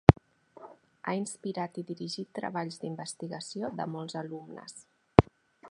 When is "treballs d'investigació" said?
2.41-3.73